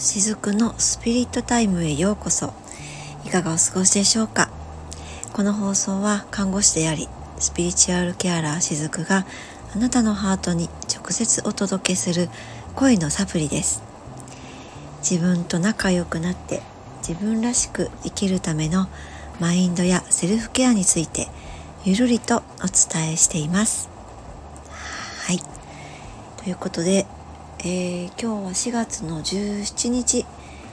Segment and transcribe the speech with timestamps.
[0.00, 2.54] 雫のスピリットタイムへようこそ。
[3.26, 4.48] いかがお過ごしでしょうか？
[5.34, 7.06] この放送は看護師であり
[7.38, 9.26] スピリチュアルケアラー雫が
[9.74, 12.30] あなたのハートに直接お届けする
[12.74, 13.82] 声のサプリです。
[15.02, 16.62] 自分と仲良くなって
[17.06, 18.88] 自分らしく生きるための
[19.38, 21.28] マインドやセルフケアについて
[21.84, 22.42] ゆるりとお
[22.94, 23.90] 伝えしています。
[25.26, 25.40] はい。
[26.42, 27.04] ということで
[27.62, 30.24] えー、今日は4月の17日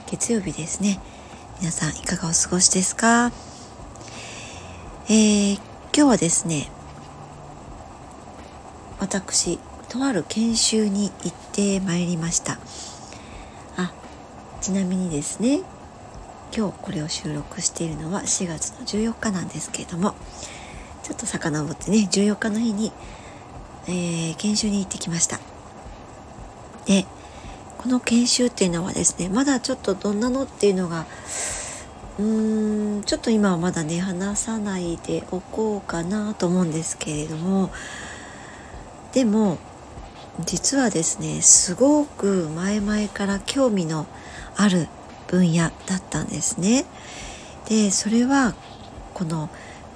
[0.06, 0.98] 月曜日ですね。
[1.58, 3.30] 皆さんいかがお過ごしですか？
[5.10, 5.60] えー、今
[5.92, 6.70] 日はですね
[8.98, 9.58] 私
[9.90, 12.58] とある研修に行ってまいりました。
[13.76, 13.92] あ
[14.62, 15.60] ちなみにですね
[16.56, 20.14] 今日これを収録しているのは4月の14日なんですけれども
[21.02, 22.92] ちょっと遡ってね14日の日に、
[23.88, 25.38] えー、研修に行ってきました。
[26.88, 27.06] で
[27.76, 31.06] この研修っていうのはですねまだちょっとどんなのっていうのが
[32.18, 37.70] うーんちょっと今はまだね話さないでおこうかなと思うんですけれども
[39.12, 39.58] でも
[40.44, 44.06] 実はですねすごく前々から興味の
[44.56, 44.88] ある
[45.28, 46.86] 分野だったんですね。
[47.68, 48.54] でそれは
[49.14, 49.50] この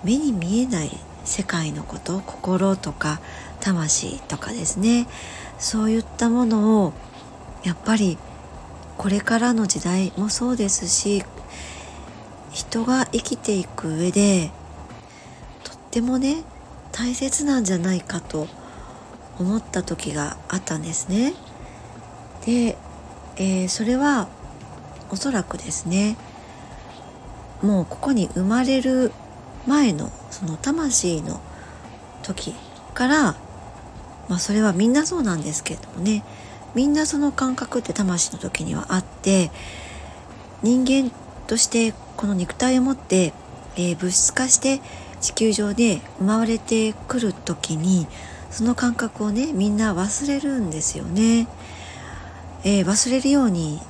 [0.04, 0.90] 目に見えない
[1.24, 3.20] 世界のこと心とか
[3.60, 5.06] 魂とかですね
[5.62, 6.92] そういったものを
[7.62, 8.18] やっぱり
[8.98, 11.22] これからの時代もそうですし
[12.50, 14.50] 人が生きていく上で
[15.62, 16.42] とってもね
[16.90, 18.48] 大切なんじゃないかと
[19.38, 21.32] 思った時があったんですね。
[22.44, 22.76] で、
[23.36, 24.28] えー、それは
[25.10, 26.16] おそらくですね
[27.62, 29.12] もうここに生まれる
[29.68, 31.40] 前のその魂の
[32.24, 32.52] 時
[32.94, 33.36] から
[34.32, 36.24] まあそれはみんなそうなんですけれどもね。
[36.74, 39.50] みんなその感覚って魂の時にはあって
[40.62, 41.12] 人間
[41.46, 43.34] としてこの肉体を持って、
[43.76, 44.80] えー、物質化して
[45.20, 48.06] 地球上で生まれてくる時に
[48.50, 51.46] その感覚をねみんな忘れるんですよね、
[52.64, 53.82] えー、忘れるように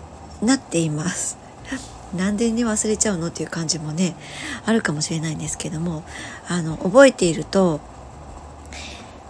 [0.43, 1.39] なっています。
[2.19, 4.17] なんでね忘れちゃうのっていう感じもね
[4.67, 6.03] あるかもしれないんですけども
[6.49, 7.81] あの覚えていると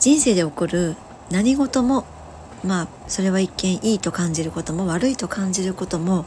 [0.02, 0.96] 人生で起こる
[1.30, 2.04] 何事も
[2.64, 6.26] まあそれは一見いいと感じることも悪いと感じることも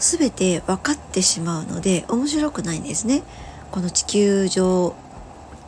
[0.00, 3.22] 全て分かってしまうので面白くないんですね。
[3.70, 4.96] この地球上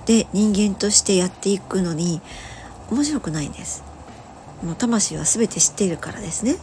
[0.07, 2.21] で人間としてやっていくのに
[2.91, 3.85] 面白くないんです。
[4.65, 6.57] もう魂は全て知っているからですね。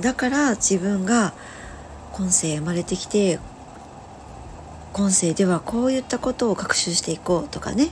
[0.00, 1.34] だから自分が
[2.14, 3.40] 今世生まれてきて
[4.94, 7.88] 今世ではこういったことを学習していこうとかね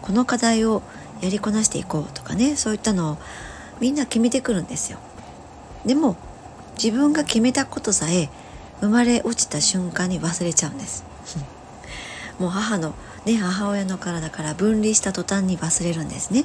[0.00, 0.82] この課題を
[1.22, 3.18] やりこなしていこうとかねそういったのを
[3.80, 4.98] みんな決めてくるんですよ。
[5.86, 6.16] でも
[6.74, 8.28] 自分が決めたことさえ
[8.80, 11.04] 生まれ落ちた瞬間に忘れちゃうんです。
[12.38, 12.94] もう母の
[13.24, 16.44] ね母親の体から分離した途端に忘れるんですね。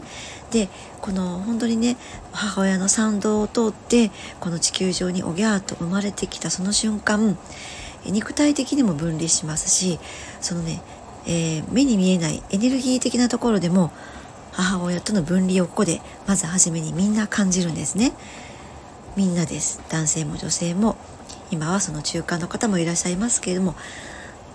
[0.52, 0.70] で
[1.02, 1.98] この本当にね
[2.32, 7.38] 母親の参道を通ってこの地球上におぎゃーと生まれてきたその瞬間
[8.06, 10.00] 肉体的にも分離しますし
[10.40, 10.82] そのね、
[11.26, 13.92] えー、目に見えないエネルギー的なところでも
[14.58, 18.14] 母親との分離をここでまず初めにみんな感じるんですね。
[19.16, 19.82] みんなです。
[19.90, 20.98] 男性も女性も。
[21.52, 23.76] 今はその中間の方もいらっしゃいますけれども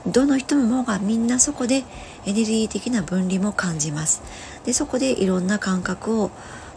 [0.06, 1.84] どの人もがみんなそこで
[2.26, 4.22] エネルギー的な分離も感じます。
[4.64, 6.30] でそこでいろんな感覚を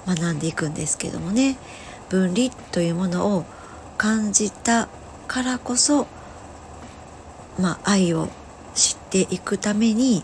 [0.05, 1.57] 学んでいくんですけどもね。
[2.09, 3.45] 分離というものを
[3.97, 4.87] 感じた
[5.27, 6.05] からこそ
[7.59, 8.29] まあ愛を
[8.75, 10.23] 知っていくために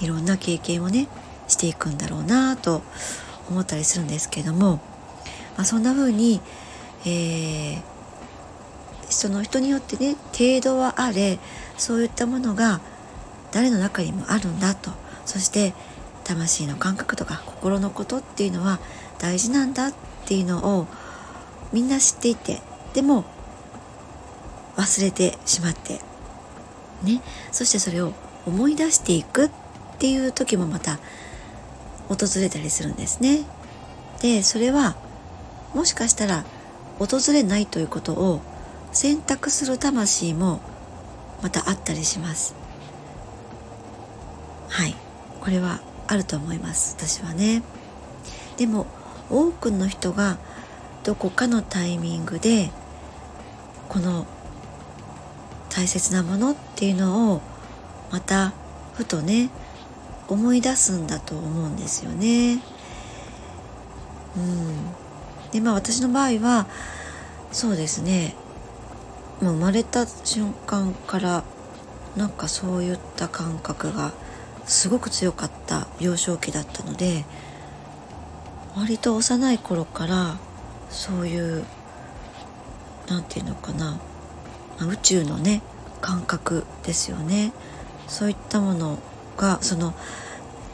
[0.00, 1.06] いろんな経験をね
[1.54, 2.82] していくんだろうなと
[3.48, 4.80] 思ったりするんですけども、
[5.56, 6.40] まあ、そんな風に、
[7.06, 7.82] えー、
[9.08, 11.38] その人によってね程度はあれ
[11.78, 12.80] そういったものが
[13.52, 14.90] 誰の中にもあるんだと。
[15.24, 15.72] そして
[16.24, 18.78] 魂の感覚とか心のことっていうのは
[19.18, 19.94] 大事なんだっ
[20.26, 20.86] ていうのを
[21.72, 22.60] みんな知っていて
[22.92, 23.24] でも
[24.76, 26.00] 忘れてしまって
[27.02, 27.22] ね。
[27.52, 28.12] そしてそれを
[28.44, 29.50] 思い出していくっ
[29.98, 30.98] ていう時もまた
[32.08, 33.40] 訪れたりするんですね。
[34.20, 34.96] でそれは
[35.74, 36.44] もしかしたら
[36.98, 38.40] 訪れないということを
[38.92, 40.60] 選択する魂も
[41.42, 42.54] またあったりします。
[44.68, 44.94] はい
[45.40, 47.62] これはあると思います私はね。
[48.56, 48.86] でも
[49.30, 50.38] 多くの人が
[51.02, 52.70] どこかのタイミングで
[53.88, 54.26] この
[55.70, 57.42] 大切なものっていうのを
[58.10, 58.52] また
[58.94, 59.50] ふとね
[60.28, 62.60] 思い出すんだと思うんですよね。
[64.36, 66.66] うん、でまあ私の場合は
[67.52, 68.34] そうですね。
[69.40, 71.44] もう生まれた瞬間から
[72.16, 74.12] なんかそういった感覚が
[74.64, 77.24] すごく強かった幼少期だったので
[78.76, 80.36] 割と幼い頃から
[80.88, 81.64] そういう
[83.08, 83.98] 何て言うのかな。
[84.80, 85.62] ま宇宙のね
[86.00, 87.52] 感覚ですよね。
[88.08, 88.98] そういったもの
[89.36, 89.94] がその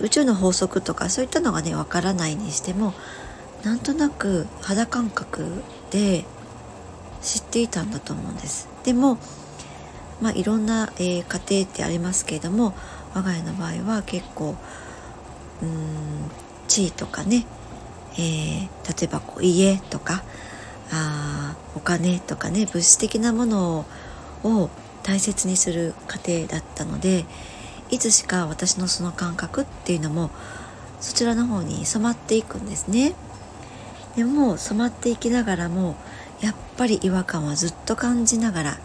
[0.01, 2.95] 宇宙の法則とかそういったのがねわからないにしても
[3.62, 6.25] なんとなく肌感覚で
[7.21, 8.69] 知っていたんだと思うんです。
[8.85, 9.19] でも
[10.23, 12.75] まあいろんな、えー、家庭ってありますけれども
[13.15, 14.57] 我が家の場合は結構
[15.62, 16.31] うん
[16.69, 17.47] 地位とかね、
[18.15, 20.23] えー、例えばこう家とか
[20.93, 23.87] あお金とかね物質的なもの
[24.45, 24.71] を
[25.03, 27.25] 大切にする家庭だったので
[27.91, 30.31] いつしか私のその感覚っていうのも
[31.01, 33.15] そちらの方に染まっていくんですね。
[34.17, 35.97] でも染まっていきながらも
[36.41, 38.79] やっぱり違和感はずっと感じながら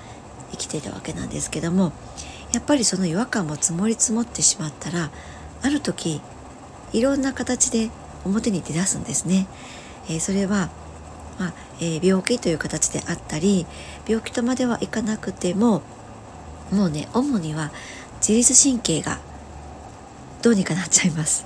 [0.52, 1.94] 生きていたわけなんですけども
[2.54, 5.10] やっぱりその違和感も積もり積もってしまったら
[5.62, 6.22] ある時
[6.94, 7.90] いろんな形で
[8.24, 9.48] 表に出だすんですね。
[10.08, 10.69] えー、それは、
[11.40, 13.66] まあ、えー、病気という形であったり
[14.08, 15.81] 病気とまではいかなくても
[16.72, 17.72] もうね主には
[18.27, 19.19] 自律神経が
[20.42, 21.45] どうにかなっちゃいます。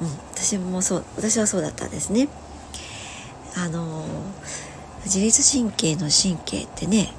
[0.00, 2.28] うん、私もそう私はそうだったんですね。
[3.54, 4.04] あの
[5.04, 7.12] 自律神経の神経ってね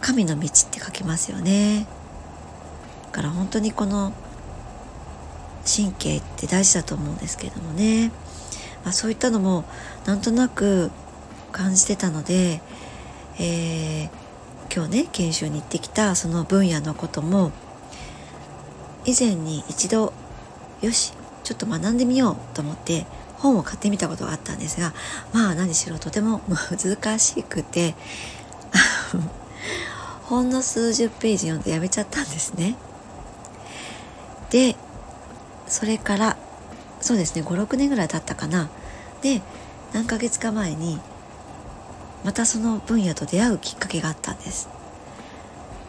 [0.00, 1.86] 神の道って書きますよね
[3.06, 4.12] だから本当にこの
[5.64, 8.12] 神経って大事だと思うんですけれどもね、
[8.84, 9.64] まあ、そういったのも
[10.06, 10.90] なんとなく
[11.50, 12.60] 感じてたので、
[13.38, 14.21] えー、
[14.74, 17.52] 今日ね研修に行ってきたその分野のことも
[19.04, 20.14] 以前に一度
[20.80, 21.12] よし
[21.44, 23.04] ちょっと学んでみようと思って
[23.36, 24.94] 本を買ってみたことがあったんですが
[25.34, 27.94] まあ何しろとても難しくて
[30.24, 32.76] ほんの数十ページ読んでやめちゃったんですね。
[34.48, 34.76] で
[35.66, 36.36] それから
[37.02, 38.70] そうですね56年ぐらい経ったかな。
[39.20, 39.42] で
[39.92, 40.98] 何ヶ月か前に
[42.24, 44.68] またその分野と出会うきっかけがあったんです。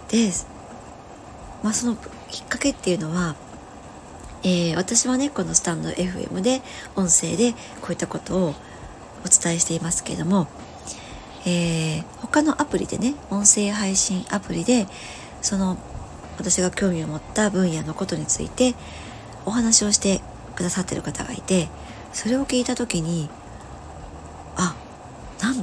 [0.10, 0.30] で、
[1.64, 1.96] まあ、その
[2.30, 3.36] きっかけっていうのは
[4.44, 6.62] えー、私はねこのスタンド FM で
[6.98, 8.56] 音声でこういったことを
[9.26, 10.48] お伝えしていますけれども、
[11.46, 14.86] えー、他のアプリでね音声配信アプリで
[15.42, 15.78] その
[16.38, 18.76] 私が興味を持った分野のことについて
[19.46, 20.22] お話をして
[20.56, 21.70] くださってる方がいて
[22.12, 23.30] それを聞いた時に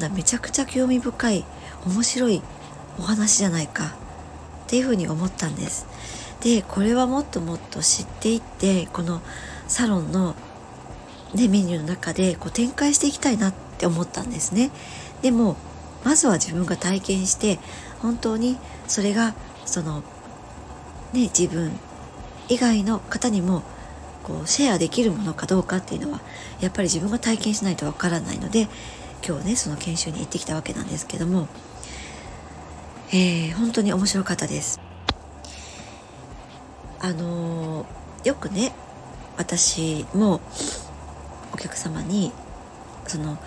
[0.00, 1.44] だめちゃくちゃ興味深い
[1.86, 2.42] 面白い
[2.98, 3.88] お話じゃないかっ
[4.66, 5.86] ていうふうに思ったんです。
[6.40, 9.20] でこれはもっともっと知っていってこの
[9.68, 10.34] サロンの、
[11.34, 14.70] ね、メニューの中でこう展開していきたいなって思ったんですね
[15.22, 15.56] でも
[16.02, 17.58] まずは自分が体験して
[18.00, 18.58] 本当に
[18.88, 19.34] それが
[19.66, 20.00] その
[21.12, 21.72] ね自分
[22.48, 23.62] 以外の方にも
[24.24, 26.20] こうシェアできるものかどうかっていうのは
[26.60, 28.68] やっぱり自分が体験しないとわからないので
[29.26, 31.48] 今日ねその研修に行ってきたわけなんですけども、
[33.12, 34.80] えー、本当に面白かったです。
[37.00, 37.86] あの
[38.24, 38.72] よくね
[39.38, 40.40] 私も
[41.54, 42.32] お客様に
[43.06, 43.38] その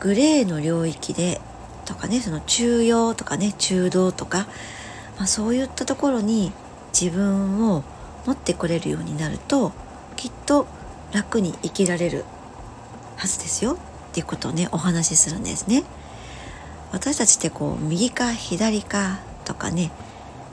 [0.00, 1.40] グレーの領域で
[1.84, 4.48] とかねその中庸とかね中道とか、
[5.16, 6.52] まあ、そういったところに
[6.92, 7.84] 自分を
[8.26, 9.72] 持ってこれるようになると
[10.16, 10.66] きっと
[11.12, 12.24] 楽に生きられる
[13.16, 15.84] はずですよっていうことをねお話しするんですね。
[16.92, 19.90] 私たちってこう右か左かとかね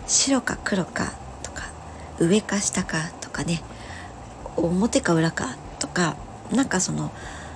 [0.08, 1.64] 白か黒かとか
[2.20, 3.62] 上か下かとかね
[4.58, 6.16] 表か裏かとか
[6.52, 7.12] なんかその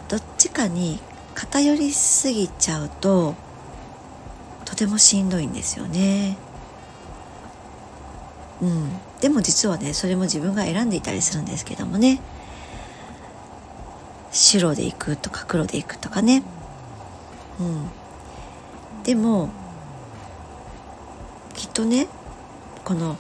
[0.08, 1.00] どっちかに
[1.36, 3.36] 偏りすぎちゃうと
[4.66, 6.38] とてもしんどいんですよね。
[8.62, 8.90] うん、
[9.22, 12.20] でも実はねそれも自分が選んでいたりするんですけどもね
[14.32, 16.44] 白でいくとか黒でいくとかね、
[17.60, 19.50] うん、でも
[21.54, 22.08] きっとね
[22.84, 23.18] この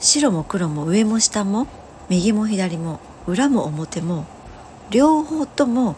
[0.00, 1.66] 白も黒も上も下も
[2.08, 4.26] 右も左も裏も表も
[4.90, 5.96] 両方とも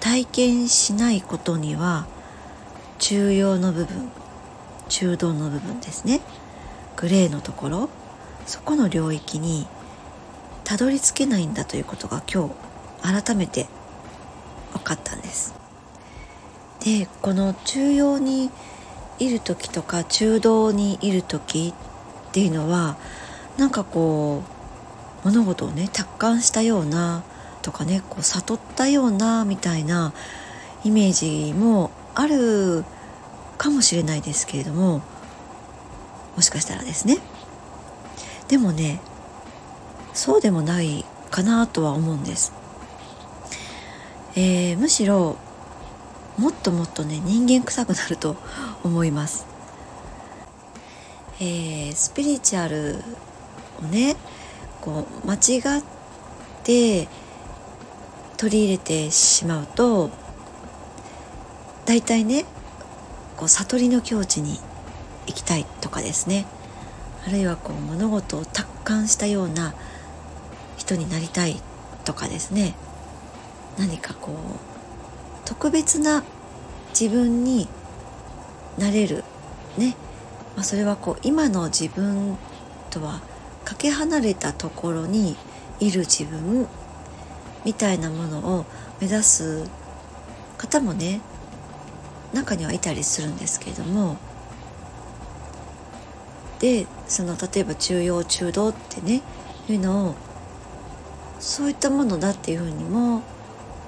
[0.00, 2.06] 体験しないことには
[2.98, 4.10] 中央の部分
[4.88, 6.20] 中道の部分ですね。
[6.96, 7.90] グレーのところ
[8.46, 9.68] そこの領域に
[10.64, 12.67] たどり着けないんだということが今日
[13.02, 13.66] 改めて
[14.72, 15.54] 分かったんです。
[16.80, 18.50] でこの中央に
[19.18, 21.74] いる時とか中道にいる時
[22.28, 22.96] っていうのは
[23.56, 24.42] なんかこ
[25.24, 27.24] う物事をね達観したような
[27.62, 30.12] とかねこう悟ったようなみたいな
[30.84, 32.84] イメージもある
[33.56, 35.02] かもしれないですけれども
[36.36, 37.18] もしかしたらですね。
[38.46, 39.00] でもね
[40.14, 42.52] そうでもないかなとは思うんです、
[44.40, 45.36] えー、むしろ
[46.38, 48.36] もっともっとね人間臭くなると
[48.84, 49.44] 思います、
[51.40, 53.02] えー、スピリチュアル
[53.82, 54.14] をね
[54.80, 55.82] こう間違っ
[56.62, 57.08] て
[58.36, 60.10] 取り入れてしまうと
[61.84, 62.44] 大体ね
[63.36, 64.60] こう悟りの境地に
[65.26, 66.46] 行きたいとかですね。
[67.26, 69.74] あるいはこう物事を達観したような
[70.76, 71.56] 人になりたい
[72.04, 72.76] とかですね。
[73.78, 74.34] 何かこう
[75.48, 76.24] 特別な
[76.90, 77.68] 自分に
[78.76, 79.24] なれる。
[79.76, 79.96] ね、
[80.56, 82.36] まあ、それはこう今の自分
[82.90, 83.20] とは
[83.64, 85.36] かけ離れたところに
[85.78, 86.66] いる自分
[87.64, 88.64] みたいなものを
[89.00, 89.70] 目指す
[90.56, 91.20] 方もね
[92.32, 94.16] 中にはいたりするんですけれども。
[96.58, 99.22] でその例えば中庸中道ってね
[99.68, 100.14] いうのを
[101.38, 103.22] そういったものだっていうふうにも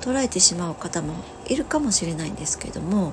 [0.01, 1.15] 捉えてしまう方も
[1.47, 3.13] いるかもしれないんですけれども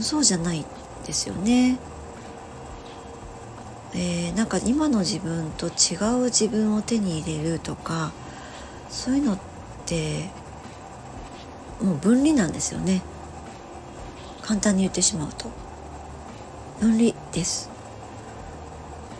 [0.00, 0.64] そうじゃない
[1.06, 1.78] ですよね。
[3.92, 8.12] えー、なんか今の自分と違う自分を手に入れるとか
[8.88, 9.38] そういうのっ
[9.84, 10.30] て
[11.82, 13.02] もう分離なんですよね。
[14.42, 15.50] 簡単に言ってしまうと。
[16.80, 17.68] 分離です。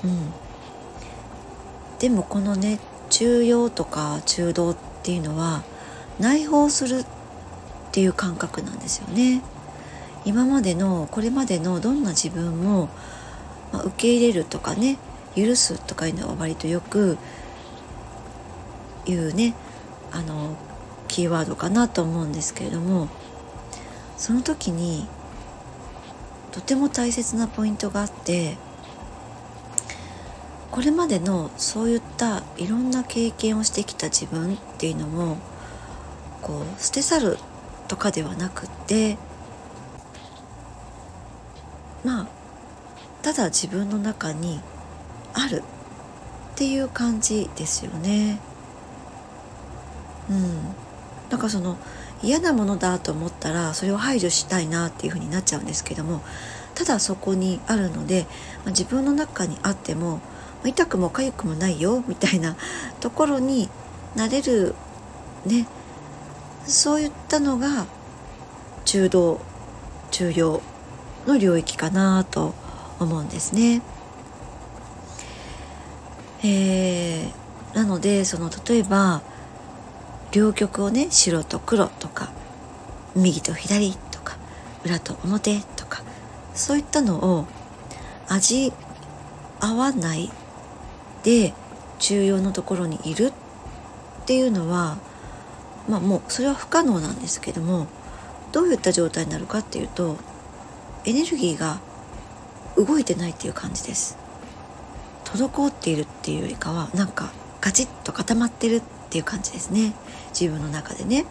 [0.04, 0.32] うん。
[1.98, 2.78] でもこのね
[3.10, 5.62] 中庸とか中道っていうのは
[6.20, 7.04] 内包するっ
[7.92, 9.42] ていう感覚なんですよね。
[10.24, 12.90] 今までのこれまでのどんな自分も
[13.72, 14.98] まあ、受け入れるとかね
[15.36, 17.18] 許すとかいうのは割とよく
[19.06, 19.54] 言うね
[20.12, 20.56] あの
[21.08, 23.08] キーワードかなと思うんですけれども
[24.16, 25.06] その時に
[26.52, 28.56] とても大切なポイントがあって
[30.70, 35.36] これまでのそういったいろんな経験をしてきた自分っていうのも
[36.42, 37.38] こう捨て去る
[37.88, 39.16] とかではなくて
[42.04, 42.26] まあ
[43.22, 44.60] ただ自分の中に
[45.34, 45.62] ある
[46.52, 48.38] っていう感じですよね。
[50.30, 50.74] うん、
[51.30, 51.76] なんかその
[52.22, 56.20] 嫌なものだと思ったらそれを排除したいなっていうふうになっちゃうんですけども
[56.74, 58.26] ただそこにあるので、
[58.64, 60.20] まあ、自分の中にあっても、
[60.64, 62.56] 痛くも痒くもないよみたいな
[63.00, 63.68] ところに
[64.14, 64.74] なれる
[65.46, 65.66] ね
[66.66, 67.86] そういったのが
[68.84, 69.40] 中道
[70.10, 70.62] 中庸
[71.26, 72.54] の領域かなと
[72.98, 73.82] 思うんですね。
[76.42, 79.22] えー、なのでその例えば
[80.32, 82.30] 両極をね白と黒とか
[83.14, 84.36] 右と左とか
[84.84, 86.02] 裏と表とか
[86.54, 87.46] そういったのを
[88.28, 88.72] 味
[89.60, 90.30] 合わない
[91.22, 91.52] で
[91.98, 94.96] 重要なところにいるっていうのは
[95.90, 97.86] まあもうそれは不可能なんですけども
[98.52, 100.16] どういった状態になるかっていうと
[101.04, 101.80] エネルギーが
[102.76, 104.16] 動いてないっていう感じです。
[105.24, 107.30] 滞っているっていうよりかはなんか
[107.60, 109.94] ガチッと固まってるっていう感じですね。
[110.30, 111.26] 自分の中でね。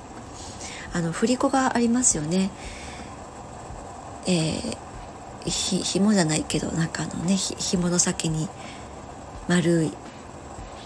[0.94, 2.50] あの振り子がありますよね。
[4.28, 8.48] えー、ひ紐じゃないけどなんかあのねひ紐の先に
[9.48, 9.92] 丸い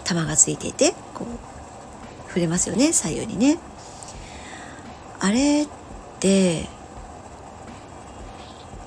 [0.04, 1.53] 玉がついていてこう
[2.34, 3.58] 触れますよね左右にね
[5.20, 5.68] あれっ
[6.18, 6.66] て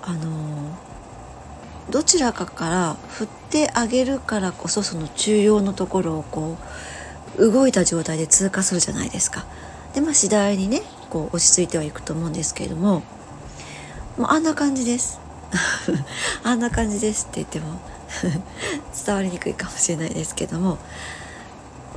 [0.01, 0.77] あの
[1.89, 6.57] どちらかから振ってあげるからこそその中央のところをこ
[7.37, 9.45] う動いた状態で通過するじゃないですか。
[9.93, 13.01] でまあ次第にねこう落ち着いてはいくと思うんですけれども
[14.17, 15.21] もうあんな感じです。
[16.43, 17.79] あんな感じですって言っても
[19.05, 20.79] 伝わりにくいかもしれないですけども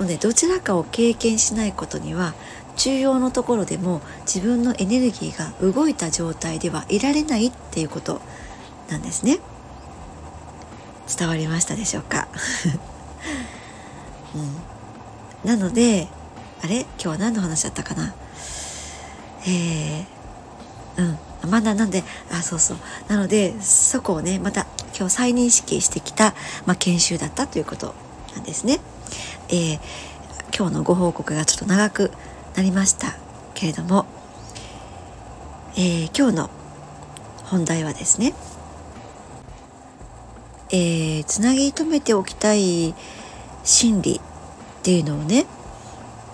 [0.01, 2.33] もうねどちらかを経験しないことには
[2.77, 8.23] 中央のところでも自分のエネルギーが動いた状態ではいられないっていうこと
[8.89, 9.39] なんですね。
[11.19, 12.29] 伝わりましたでしょうか、
[15.45, 16.09] うん、なので
[16.63, 16.81] あれ？
[16.81, 18.15] 今日は何の話だったかな？
[19.47, 20.07] え、
[20.97, 21.19] うん。
[21.51, 22.79] まだなんであそうそう。
[23.09, 24.67] なのでそこをねまた
[24.97, 27.95] 今日再認識してきた、まあ、研修だったということ
[28.35, 28.81] なんですね。
[29.51, 29.81] えー、
[30.57, 32.11] 今日のご報告がちょっと長く
[32.57, 33.17] なりました
[33.55, 34.07] けれども、
[35.75, 36.51] えー、今日の
[37.45, 38.35] 本題はですね
[40.73, 42.95] えー、つなぎ止めておきたい
[43.65, 44.21] 心理っ
[44.83, 45.47] ていうのをね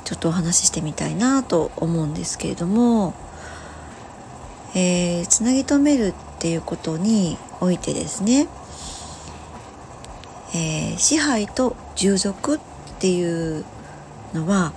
[0.05, 3.15] ちょっとお話ししてみたいなと思うんですけれども、
[4.75, 8.47] えー、つなぎ止めるっていうことにおいてですね、
[10.55, 12.59] えー、支配と従属っ
[12.97, 13.65] っていう
[14.35, 14.73] のは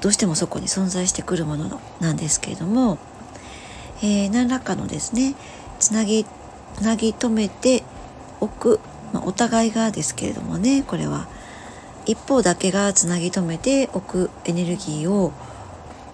[0.00, 2.98] どうしてもそこに存在してくるものなんですけれども、
[4.02, 5.34] えー、何らかのですね
[5.78, 6.24] つなぎ
[6.74, 7.84] つなぎ止めて
[8.40, 8.80] おく、
[9.12, 11.28] まあ、お互いがですけれどもねこれは
[12.06, 15.32] 一方だけがつなぎ止めておくエネルギーを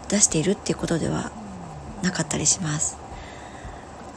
[0.08, 1.30] 出しているっていうことでは
[2.02, 2.98] なかったりします。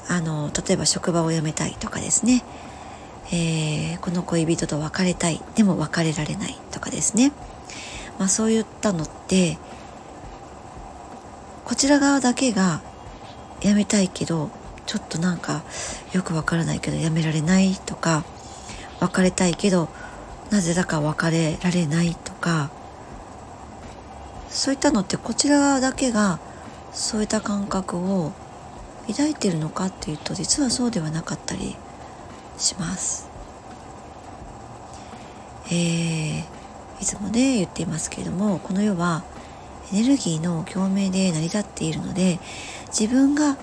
[0.09, 2.43] あの例えば職場を辞めたいとかですね、
[3.31, 5.41] えー、この恋人と別れたい。
[5.55, 7.31] でも別れられないとかですね、
[8.19, 9.57] まあ、そういったのって
[11.65, 12.81] こちら側だけが
[13.61, 14.49] 辞めたいけど
[14.85, 15.63] ちょっとなんか
[16.11, 18.25] よくわからないけどやめられないとか
[18.99, 19.87] 別れたいけど
[20.49, 22.71] なぜだか別れられないとか
[24.49, 26.39] そういったのってこちら側だけが
[26.91, 28.33] そういった感覚を
[29.07, 31.77] 抱いてるのかっていうと実はそうではなかったり
[32.61, 33.29] します。
[35.67, 36.41] えー、
[37.01, 39.23] いつもね言っていますけれどもこの世は
[39.93, 42.39] エネルギーの共鳴で成り立っているので
[42.87, 43.57] 自分が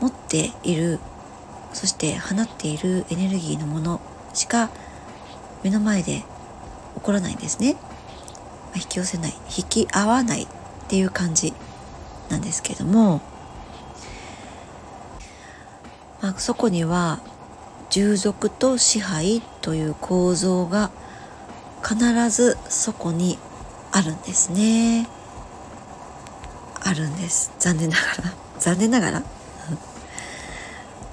[0.00, 1.00] 持っている
[1.72, 4.00] そして放っているエネルギーのもの
[4.32, 4.70] しか
[5.62, 6.24] 目の前で
[6.94, 7.74] 起こらないんですね、
[8.72, 10.46] ま、引き寄せない引き合わないっ
[10.88, 11.52] ていう感じ
[12.28, 13.20] なんですけども、
[16.20, 17.20] まあ、そこには
[17.92, 20.90] 従属と支配という構造が
[21.86, 23.36] 必ずそこに
[23.92, 25.06] あるんですね。
[26.80, 27.52] あるんです。
[27.58, 28.32] 残念ながら。
[28.58, 29.22] 残念ながら。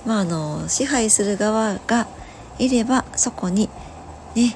[0.05, 2.07] まああの支配する側が
[2.59, 3.69] いればそこに
[4.33, 4.55] ね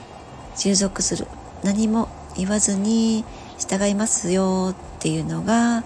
[0.56, 1.28] 従属する。
[1.62, 3.26] 何も言わずに
[3.58, 5.84] 従いますよっていうのが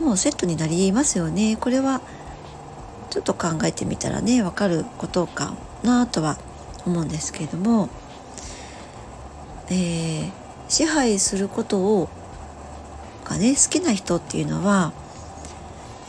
[0.00, 1.56] もうセットになりますよね。
[1.56, 2.00] これは
[3.10, 6.38] ちょっと考えてみたらね分かることかなとは
[6.86, 7.88] 思うんですけれども、
[9.70, 10.30] えー、
[10.68, 12.08] 支配することを
[13.24, 14.92] がね好きな人っていうのは、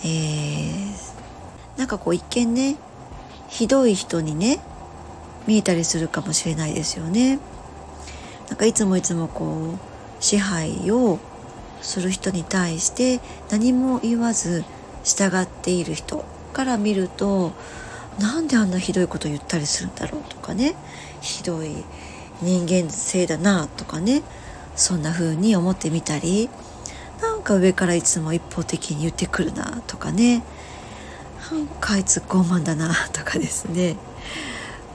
[0.03, 2.77] えー、なんかこう一見ね
[3.49, 4.59] ひどい人にね
[5.47, 7.39] 見えたりするかもしれないですよね。
[8.47, 11.19] なんかいつもいつもこう支配を
[11.81, 14.63] する人に対して何も言わず
[15.03, 17.53] 従っている人から見ると
[18.19, 20.75] なんであんなひどいこと言ったりするんだろうとかね。
[21.21, 21.83] ひどい
[22.41, 24.23] 人間性だなとかね。
[24.75, 26.49] そんな風に思ってみたり。
[27.21, 30.43] なんか上からいつも一方的に言ってくるなとかね。
[31.51, 33.95] なんかあいつ傲慢だなとかですね。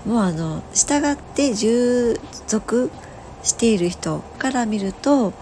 [0.07, 2.91] もうあの従って従属
[3.43, 5.33] している人から見ると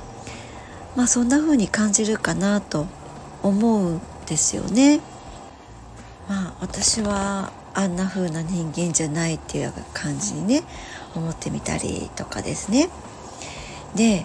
[0.97, 2.87] まあそんな風に感じるかなと
[3.43, 5.01] 思うんですよね。
[6.33, 10.63] まあ私はあんな風な人間じゃないっていう感じにね
[11.15, 12.89] 思ってみたりとかですね。
[13.95, 14.25] で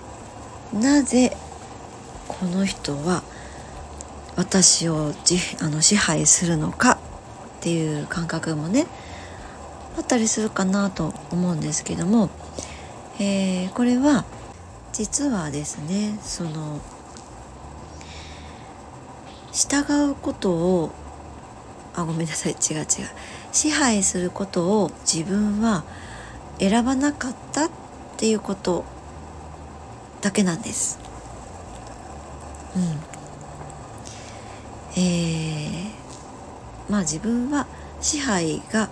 [0.74, 1.36] なぜ
[2.30, 3.24] この人は
[4.38, 6.98] 私をじあの支配するのかっ
[7.60, 8.88] ていう感覚もね
[9.98, 12.30] あったりするかなと思うんですけども、
[13.20, 14.24] えー、これは
[14.94, 16.80] 実はですねその
[19.52, 20.92] 従うことを
[21.98, 22.54] あ ごめんなさい。
[22.54, 22.86] 違う違う。
[23.52, 25.84] 支配することを自分は
[26.60, 27.70] 選ばなかったっ
[28.18, 28.86] ていうこと
[30.22, 31.00] だけなんです。
[32.76, 33.00] うん、
[34.96, 37.66] えー、まあ自分は
[38.00, 38.90] 支配が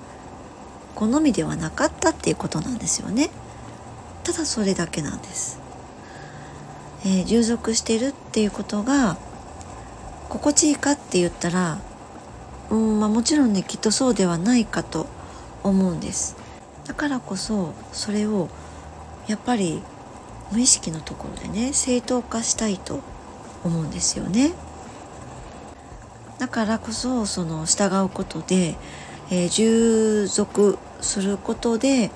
[0.95, 3.29] 好みではなかったっていうことなんですよね。
[4.25, 5.59] ただそれだけなんです、
[7.05, 9.17] えー、従属してるっていうことが
[10.29, 11.77] 心地いいかって言ったら
[12.69, 15.07] うんまあもちろんねきっとそうではないかと
[15.63, 16.35] 思うんです
[16.85, 18.49] だからこそそれを
[19.27, 19.81] やっぱり
[20.51, 23.01] 無意識のところでね正当化したいと
[23.63, 24.53] 思うんですよね。
[26.37, 28.75] だからこそその従うことで、
[29.31, 32.11] えー、従属することで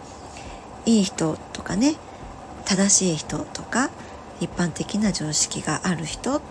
[0.86, 1.96] いい人とかね
[2.66, 3.90] 正しい人とか
[4.42, 6.42] 一般的な常識がある人っ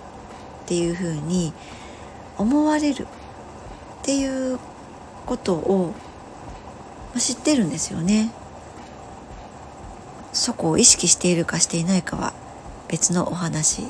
[0.67, 1.53] ていうふうに
[2.39, 3.07] 思われる
[4.09, 4.59] っていう
[5.27, 5.93] ことを
[7.19, 8.31] 知ってるんですよね。
[10.33, 12.33] そこを意識しているかしていないかは
[12.89, 13.87] 別のお話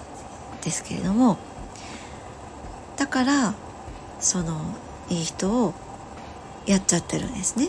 [0.65, 1.37] ですけれども
[2.97, 3.55] だから
[4.19, 4.75] その
[5.09, 5.75] いい人を
[6.67, 7.69] やっちゃってるんですね。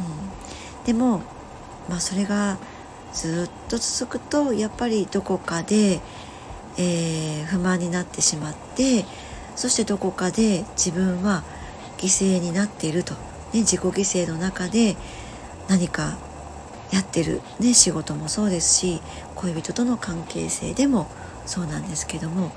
[0.00, 1.20] うん、でも、
[1.88, 2.58] まあ、それが
[3.12, 6.00] ずっと続くとやっぱりどこかで、
[6.76, 9.04] えー、不満になってしまって
[9.58, 11.42] そしてどこかで自分は
[11.96, 13.18] 犠牲になっていると、ね、
[13.62, 14.96] 自己犠牲の中で
[15.68, 16.16] 何か
[16.92, 19.02] やってる、ね、仕事もそうですし
[19.34, 21.08] 恋人との関係性でも
[21.44, 22.52] そうなんですけども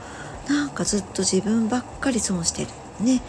[0.48, 2.68] なんかずっと自分ばっかり損してる。
[3.04, 3.24] ね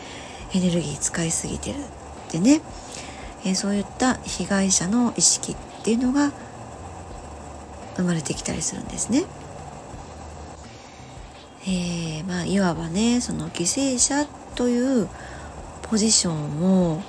[0.55, 2.61] エネルギー使いすぎてるってね、
[3.47, 6.31] え、そういった被害者の意識っていうのが
[7.97, 9.25] 生まれてきたりするんですね。
[11.65, 15.09] えー、まあいわばねその犠牲者という
[15.83, 17.03] ポジションを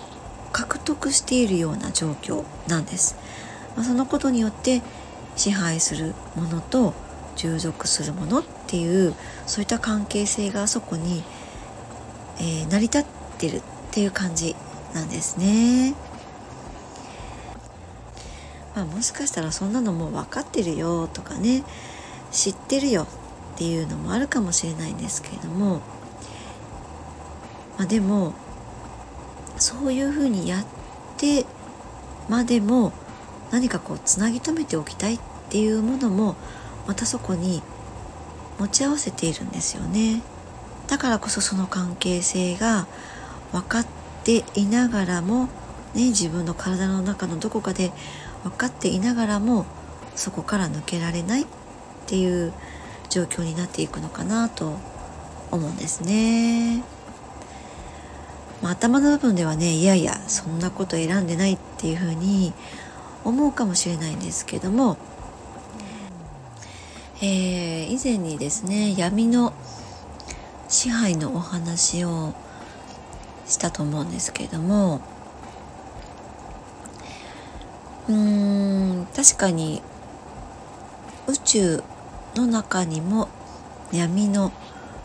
[0.51, 3.15] 獲得しているような状況なんです。
[3.75, 4.81] まあ、そのことによって
[5.35, 6.93] 支配するものと
[7.35, 9.15] 従属するものっていう
[9.47, 11.23] そういった関係性がそこに、
[12.37, 13.05] えー、成り立っ
[13.39, 13.61] てるっ
[13.91, 14.55] ていう感じ
[14.93, 15.95] なんですね。
[18.75, 21.63] まあ、もしかしたらそんなのもう分かってるよとかね
[22.31, 23.07] 知ってるよ
[23.63, 25.75] っていうのもあるかもしれないんですけれども、
[27.77, 28.33] まあ、でも
[29.55, 30.65] そういうふうにやっ
[31.15, 31.45] て
[32.27, 32.91] までも
[33.51, 36.35] 何かこうつなぎ止めておきたいっていうものも
[36.87, 37.61] またそこに
[38.59, 40.21] 持ち合わせているんですよね。
[40.87, 42.85] だからこそその関係性が
[43.53, 43.87] 分かっ
[44.25, 45.45] ていながらも、
[45.93, 47.93] ね、自分の体の中のどこかで
[48.43, 49.65] 分かっていながらも
[50.15, 51.45] そこから抜けられないっ
[52.07, 52.51] ていう
[53.13, 54.79] 状況になっていくのかなと
[55.51, 56.83] 思うんですね。
[58.63, 62.53] まあ、頭の部分ではねいやいやそんなこと選んでないっていうふうに
[63.23, 64.97] 思うかもしれないんですけども、
[67.21, 69.53] えー、以前にですね闇の
[70.69, 72.33] 支配のお話を
[73.45, 75.01] したと思うんですけども
[78.07, 79.81] うーん確かに
[81.27, 81.83] 宇宙
[82.35, 83.29] の中にも
[83.91, 84.51] 闇の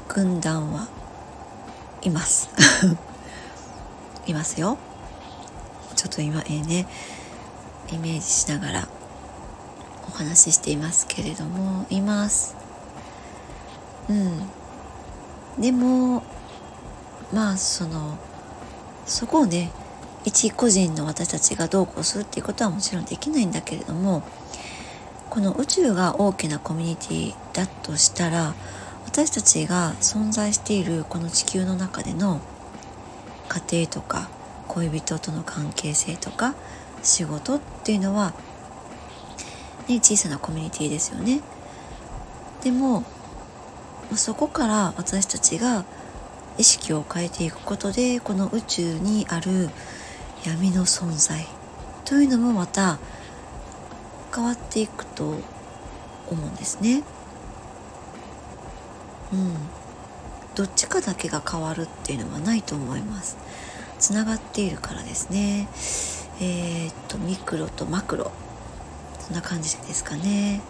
[0.08, 0.88] 軍団は
[2.02, 2.48] います。
[4.26, 4.78] いますよ。
[5.96, 6.86] ちょっと今えー、ね。
[7.90, 8.88] イメージしながら
[10.08, 12.54] お話ししていますけれどもいます。
[14.08, 14.42] うん。
[15.58, 16.22] でも
[17.32, 18.18] まあその
[19.06, 19.70] そこをね
[20.24, 24.22] 一個人の私たちがどうこうするっていうことはもちろんできないんだけれども
[25.30, 28.54] この宇宙が大きなコミュニティだとしたら
[29.04, 32.40] 私たちが存在しているこの地球の中での
[33.48, 34.30] 家庭とか
[34.68, 36.54] 恋人との関係性とか
[37.02, 38.32] 仕事っていうのは、
[39.88, 41.40] ね、小さなコミュニティですよね。
[42.62, 43.04] でも
[44.14, 45.84] そこから私たちが
[46.56, 49.70] 意識を変えていくことでこの宇宙にある
[50.44, 51.46] 闇の存在
[52.04, 52.98] というのもまた
[54.34, 55.24] 変わっていくと
[56.30, 57.02] 思うんですね。
[59.32, 59.54] うん、
[60.54, 63.36] どっちかだけが変わるっていうのはないと思います。
[63.98, 65.68] つながっているからですね。
[66.40, 68.30] えー、っとミクロとマクロ
[69.18, 70.60] そんな感じですかね。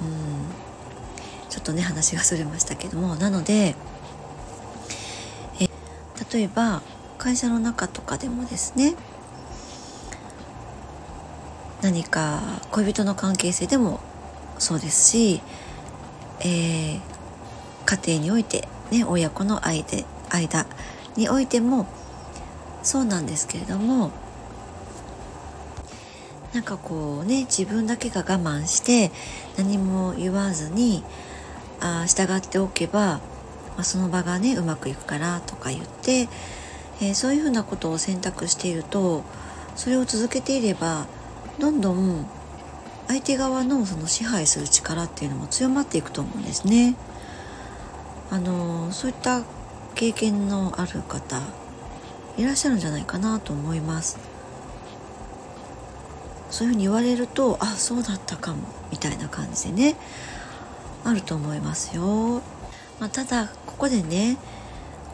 [0.00, 3.76] うん、ちょっとね話がそれましたけどもなので
[5.60, 5.68] え
[6.32, 6.82] 例えば
[7.18, 8.94] 会社の中とかでもですね
[11.82, 12.40] 何か
[12.70, 14.00] 恋人の関係性でも
[14.58, 15.42] そうですし、
[16.40, 17.00] えー、
[17.84, 20.66] 家庭において、ね、親子の間間
[21.16, 21.88] においても
[22.84, 24.12] そうなんですけれども
[26.54, 29.10] なんかこうね自分だけが我慢して
[29.56, 31.02] 何も言わずに
[31.80, 33.20] あ従っておけば、
[33.76, 36.28] まあ、その場がねうまくいくからとか言って、
[37.00, 39.24] えー、そういうふうなことを選択していると
[39.74, 41.06] それを続けていれば
[41.58, 42.26] どんどん
[43.08, 46.94] 相手側のその支配する力っていうのも強まっていくと思うんですね。
[48.30, 49.42] あのそういった
[49.94, 51.42] 経験のある方
[52.38, 54.18] いらっしゃるんじゃないかなと思います。
[56.50, 58.58] そういうふうに言われるとあそうだったかも
[58.90, 59.96] みたいな感じでね
[61.04, 62.42] あると思いますよ。
[63.00, 64.36] まあ、ただここでね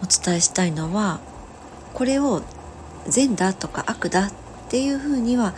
[0.02, 1.20] お伝えしたいのは
[1.94, 2.42] これを
[3.08, 4.32] 善だとか悪だっ
[4.68, 5.54] ていうふうには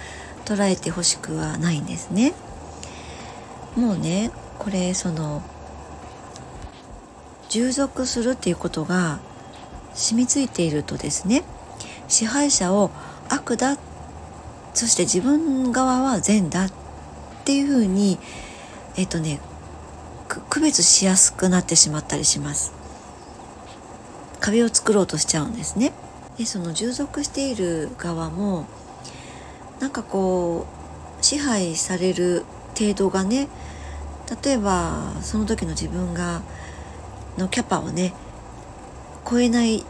[0.51, 2.35] 捉えてほしくはないんですね。
[3.77, 5.45] もうねこれその
[7.49, 9.21] 従属するっていうことが
[9.95, 11.45] 染みついているとですね
[12.09, 12.91] 支配者を
[13.29, 13.79] 悪だ
[14.75, 16.73] そして自分側は善だっ
[17.45, 18.19] ていうふうに
[18.97, 19.39] えっ、とね
[20.29, 22.73] 区別しやすくなってしまったりします
[24.41, 25.93] 壁を作ろうとしちゃうんですね
[26.39, 28.67] でその従属している側も
[29.81, 30.67] なんかこ
[31.21, 32.45] う支配される
[32.79, 33.49] 程度がね
[34.45, 36.43] 例えばその時の自分が
[37.37, 38.15] のキャパをね
[39.29, 39.85] 超えない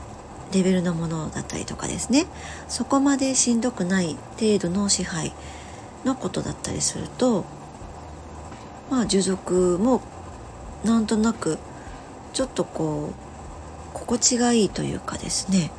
[0.53, 2.27] レベルのものだったりとかですね。
[2.69, 5.33] そこまでしんどくない程度の支配
[6.05, 7.45] のことだったりすると
[8.91, 10.03] まあ従属も
[10.85, 11.59] なんとなく
[12.33, 13.31] ちょっとこう
[13.93, 15.71] 心地がいいというかですね、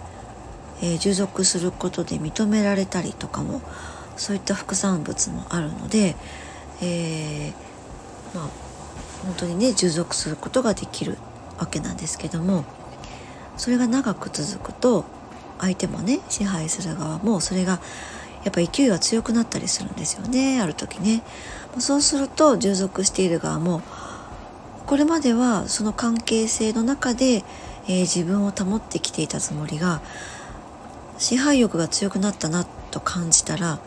[0.82, 3.62] えー、従属することで認められたりとかも
[4.18, 6.16] そういった副産物もあるので、
[6.82, 8.50] えー、まあ
[9.26, 11.18] 本当にね従属することができる
[11.60, 12.66] わけなんですけども
[13.58, 15.06] それが長く続くと
[15.60, 17.80] 相手もね支配する側もそれが
[18.44, 21.22] やっぱ勢いが強くなったりするんですよねある時ね。
[21.78, 23.82] そうすると従属している側も
[24.88, 27.44] これまではその関係性の中で、
[27.88, 30.02] えー、自分を保ってきていたつもりが
[31.22, 33.80] 支配欲が強くなったなと感じたら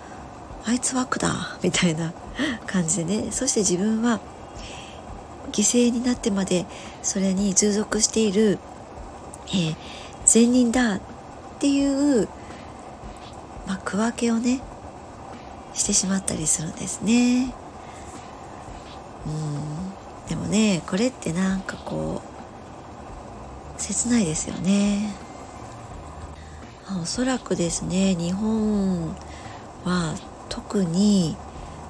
[0.64, 2.14] あいつは悪だみたいな
[2.66, 3.32] 感じでね。
[3.32, 4.20] そして自分は
[5.50, 6.64] 犠牲になってまで
[7.02, 8.60] それに従属している、
[9.48, 9.76] えー、
[10.24, 11.00] 善人だっ
[11.58, 12.28] ていう
[13.66, 14.60] まあ、区分けをね
[15.72, 17.52] してしまったりするんですね。
[19.26, 20.28] うん。
[20.28, 22.22] でもねこれってなんかこ
[23.76, 25.23] う切ないですよね。
[27.00, 29.08] おそらくですね日本
[29.84, 30.14] は
[30.50, 31.34] 特に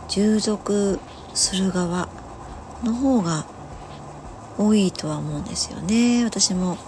[0.09, 1.01] 従属
[1.35, 2.09] する側
[2.85, 3.45] の方が
[4.57, 6.25] 多いとは思うんですよね。
[6.25, 6.79] 私も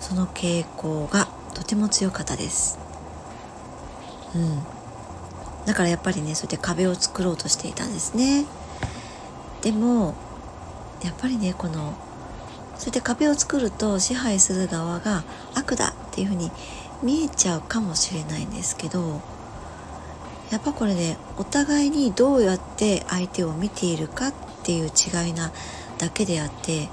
[0.00, 2.78] その傾向がとても強かったです。
[4.34, 4.58] うん。
[5.64, 8.46] だからやっぱりねそうやって壁を作ろうとしていたんですね。
[9.62, 10.14] でも
[11.04, 11.94] やっぱりねこの
[12.76, 16.50] そうやって壁を作ると支配する側が悪だっていうふうに
[17.00, 19.20] 見えちゃうかもしれないんですけど
[20.50, 25.52] やっぱこれねお互いにどうやって相手を見ているかっていう違いな
[25.98, 26.88] だけであって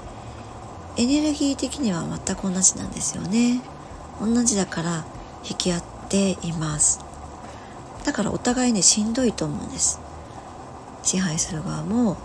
[0.96, 3.60] エネルギー的には全く同じなんですよね。
[4.18, 5.04] 同じだから
[5.46, 7.00] 引き合っています。
[8.04, 10.00] だからお互いねしんどいと思うんです。
[11.02, 12.16] 支配する側も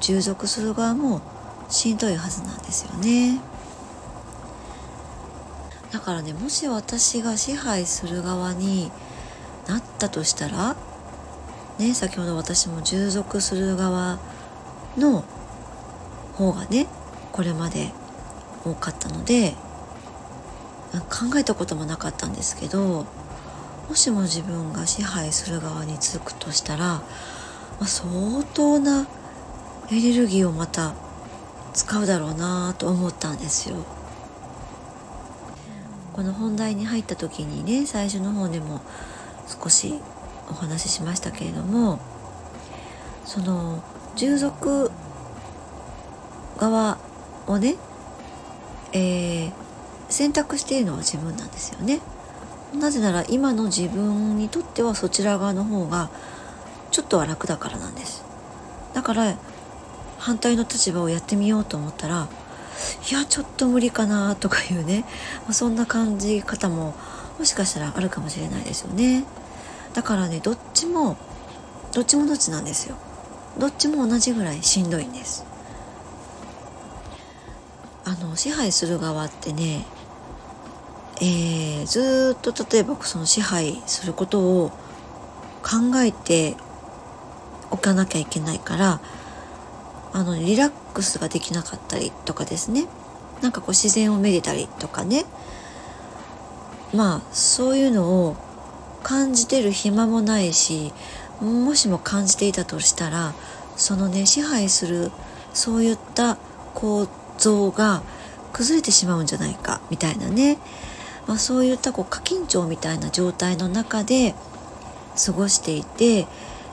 [0.00, 1.20] 従属する側も
[1.68, 3.40] しんどいはずなんですよね。
[5.92, 8.90] だからねもし私が支配する側に
[9.66, 10.76] なったとしたら
[11.78, 14.18] ね先ほど私も従属する側
[14.96, 15.24] の
[16.34, 16.86] 方がね
[17.32, 17.92] これまで
[18.64, 19.54] 多かったので
[21.10, 23.06] 考えたこともなかったんですけど
[23.88, 27.02] もしも自分が支配する側につくとしたら、ま
[27.82, 29.06] あ、相当な
[29.90, 30.94] エネルギーをまた
[31.72, 33.76] 使うだろうなと思ったんですよ。
[36.16, 38.80] この本題に入った時にね最初の方でも
[39.46, 40.00] 少し
[40.50, 42.00] お話ししましたけれども
[43.26, 43.84] その
[44.16, 44.90] 従属
[46.56, 46.96] 側
[47.46, 47.76] をね、
[48.94, 49.52] えー、
[50.08, 52.00] 選択しているのは自分なんですよね。
[52.74, 56.10] なぜなら今の自分にとってはそちら側の方が
[56.90, 58.24] ちょっとは楽だからなんです
[58.92, 59.38] だから
[60.18, 62.28] 反対の立場をやってみようと思ったら
[63.10, 65.04] いやちょっと無理かなとかいうね。
[65.50, 66.94] そんな感じ方も
[67.38, 69.24] もしかしたらあるかもしれないですよね。
[69.94, 71.16] だからねどっちも
[71.92, 72.96] どっちもどっちなんですよ。
[73.58, 75.44] どっちも同じぐらいしんどいんです。
[78.04, 79.84] あの支配する側ってね
[81.20, 84.70] えー、ずっと例えばその支配することを
[85.62, 86.56] 考えて
[87.70, 89.00] おかなきゃいけないから
[90.16, 92.86] あのリラックスができなかったりとかですね。
[93.42, 95.26] なんかこう自然をめでたりとかね。
[96.94, 98.36] まあそういうのを
[99.02, 100.94] 感じてる暇もないし
[101.42, 103.34] もしも感じていたとしたら
[103.76, 105.10] そのね支配する
[105.52, 106.38] そういった
[106.72, 108.02] 構造が
[108.54, 110.56] 崩れてしまうんじゃないかみたいなね。
[111.26, 114.34] まあ、そういったこう過緊張みたいな状態の中で
[115.26, 116.26] 過ごしていて、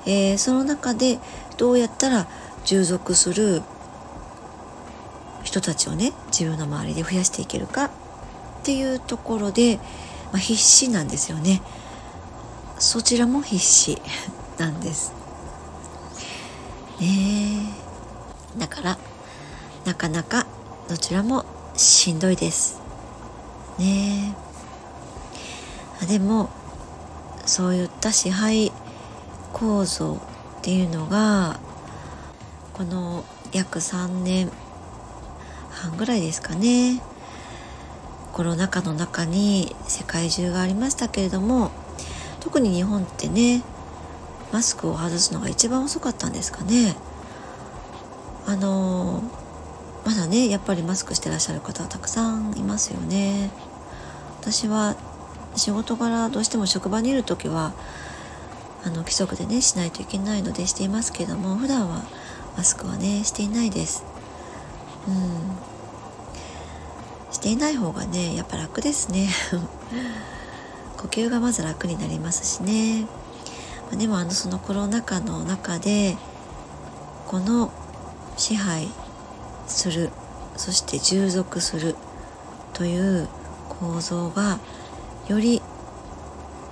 [0.06, 1.19] えー、その中で
[1.58, 2.27] どうやったら
[2.65, 3.62] 従属する
[5.43, 7.91] 人たちをね自分の周りで増やしていけるかっ
[8.63, 9.78] ていうところで、
[10.32, 11.62] まあ、必死なんですよね。
[12.80, 14.02] そちらも必死
[14.58, 15.13] なんです。
[16.99, 17.73] ね
[18.58, 18.97] だから
[19.86, 20.45] なかなか
[20.88, 21.45] どちらも
[21.76, 22.80] しんどいです。
[23.78, 24.36] ね
[26.08, 26.49] でも
[27.45, 28.71] そういった支配
[29.52, 30.19] 構造
[30.60, 31.60] っていうのが
[32.73, 34.51] この約3年
[35.69, 37.01] 半ぐらいですかね。
[38.31, 41.69] コロナ禍の中に世界中がありましたけれども
[42.39, 43.62] 特に日本ってね
[44.51, 46.95] マスクを外すのが一番遅かったんですかね。
[48.47, 49.23] あの
[50.03, 53.51] まだねやっぱりマスクしてらっしゃる方はたくさんいますよね。
[54.41, 54.95] 私は
[55.55, 57.73] 仕事柄どうしても職場にいる時は
[58.83, 62.03] あの規則でねしないといけないのでしていますけども普段は
[62.57, 64.03] マスクはねしていないです。
[65.07, 65.73] うん。
[67.33, 69.29] していない方がねやっぱ楽ですね。
[70.97, 73.05] 呼吸がまず楽になりますしね。
[73.91, 76.17] でもあのそのコロナ禍の中で
[77.27, 77.71] この
[78.37, 78.87] 支配
[79.67, 80.09] する
[80.55, 81.95] そして従属する
[82.73, 83.27] という
[83.69, 84.59] 構造が
[85.27, 85.61] より、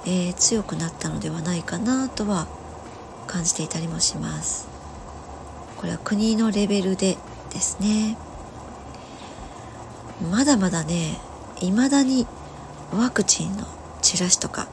[0.05, 2.47] えー、強くなったのではないかなとは
[3.27, 4.67] 感じていたりもします。
[5.81, 7.17] これは国のレベルで
[7.51, 8.15] ですね。
[10.31, 11.17] まだまだね
[11.55, 12.27] 未だに
[12.95, 13.65] ワクチンの
[14.03, 14.67] チラシとか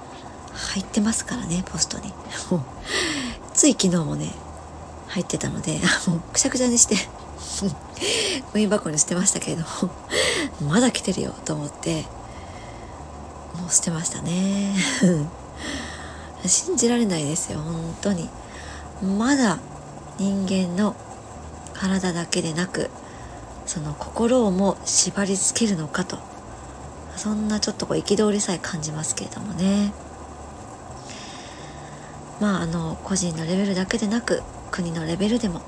[0.52, 2.12] 入ってますからねポストに。
[3.54, 4.32] つい昨日もね
[5.08, 6.96] 入ってたのでもうくしゃくしゃにして
[8.52, 9.90] ゴミ箱に捨てましたけれども
[10.68, 12.02] まだ来てるよと思って
[13.58, 14.74] もう捨てましたね。
[16.44, 18.28] 信じられないですよ本当に。
[19.02, 19.58] まだ
[20.18, 20.96] 人間の
[21.74, 22.90] 体だけでなく
[23.66, 26.18] その心をも縛りつけるのかと。
[27.18, 29.92] そんなちょっとこう憤りさえ感じますけれどもね。
[32.40, 35.60] まああの個人のレベルだけでなく国のレベルでも、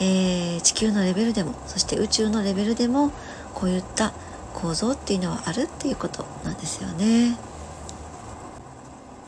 [0.00, 3.12] えー、地球のレベルでもそして宇宙のレベルでも
[3.54, 4.12] こういった
[4.52, 7.36] 構造っていうのはあるっていうことなんですよね。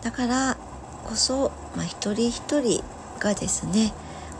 [0.03, 0.57] だから
[1.05, 2.83] こそ、まあ、一人一人
[3.21, 3.93] がですね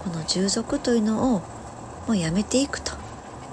[0.07, 1.41] この従属というのを
[2.07, 2.93] もうやめていくと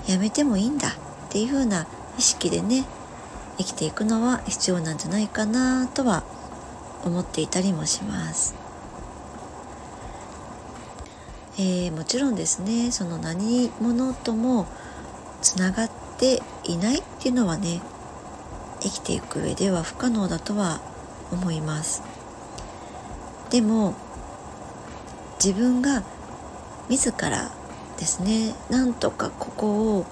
[0.08, 0.92] やめてもいいんだっ
[1.30, 1.88] ていう風な
[2.20, 2.86] 意識でね
[3.58, 6.24] 生きていくのは必要なんじゃないかなとは
[7.04, 8.56] 思っていたりもします。
[11.58, 14.68] えー、もちろんですねその何者とも
[15.42, 17.82] つながっていないっていうのはね
[18.82, 20.82] 生きていく上では不可能だとは
[21.32, 22.02] 思います
[23.52, 23.94] でも
[25.44, 26.04] 自分が
[26.90, 27.52] 自ら
[27.98, 28.56] ですね。
[28.70, 30.06] なんとかここを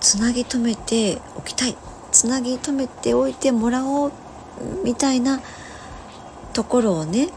[0.00, 1.76] つなぎ止めておきたい。
[2.12, 4.12] つなぎ止めておいてもらおう
[4.84, 5.40] みたいな
[6.52, 7.28] ところをね。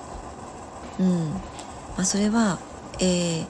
[1.00, 1.30] うん。
[1.32, 1.40] ま
[2.00, 2.60] あそれは
[3.00, 3.46] えー、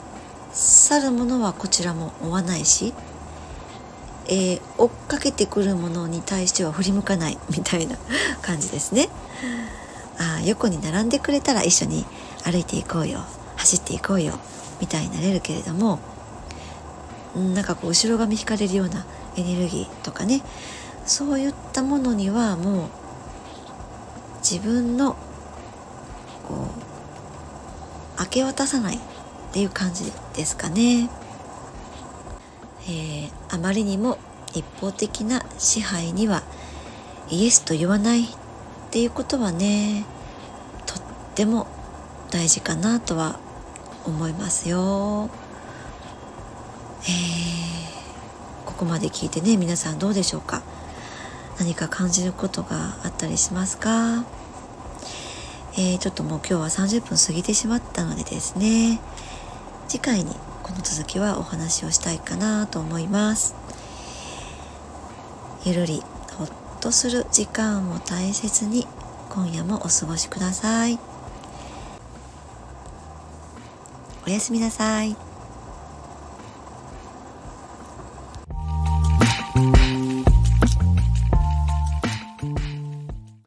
[0.51, 2.93] 去るものはこちらも追わないし、
[4.27, 7.97] えー、追っかけてくるものに対しては振り向かないみたいな
[8.41, 9.09] 感じですね。
[10.19, 12.05] あ横に並んでくれたら一緒に
[12.43, 13.19] 歩いていこうよ。
[13.55, 14.33] 走っていこうよ。
[14.79, 15.99] みたいになれるけれども
[17.35, 20.41] なんかこう後ろ髪引かれるようなエネルギーとかね
[21.05, 22.89] そういったものにはもう
[24.39, 25.13] 自分の
[26.47, 26.69] こ
[28.17, 28.99] う明け渡さないっ
[29.53, 31.09] ていう感じですかね、
[32.83, 34.17] えー、あまりにも
[34.53, 36.43] 一方的な支配には
[37.29, 38.27] イエスと言わないっ
[38.89, 40.05] ていうことはね
[40.85, 41.01] とっ
[41.35, 41.67] ても
[42.31, 43.39] 大事かなとは
[44.07, 45.29] 思いますよ。
[47.03, 50.61] えー、ここまで聞いてね皆さんどうでしょうか？
[51.59, 54.23] 何か感じることがあったりしますか？
[55.73, 58.99] えー、ちょっともう今日は30分過ぎてしまったのでですね。
[59.87, 63.55] 次回にこの続きはお話をしたいかなと思います。
[65.63, 66.03] ゆるり
[66.37, 66.49] ほっ
[66.81, 68.87] とする時間を大切に
[69.29, 70.99] 今夜もお過ごしください。
[74.27, 75.26] おやすみなさい。